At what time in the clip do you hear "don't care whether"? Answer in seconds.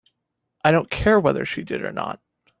0.71-1.45